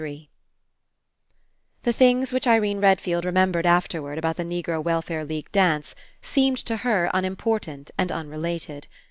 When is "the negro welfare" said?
4.35-5.23